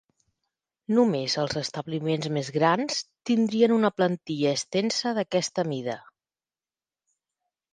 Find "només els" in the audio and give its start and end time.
0.99-1.57